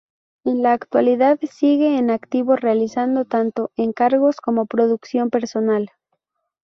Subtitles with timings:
[0.45, 5.91] En la actualidad sigue en activo realizando tanto encargos como producción personal.